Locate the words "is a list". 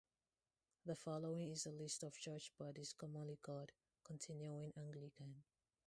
1.51-2.01